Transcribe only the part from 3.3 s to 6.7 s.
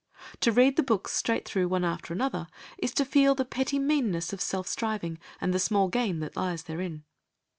the petty meanness of self striving, and the small gain that lies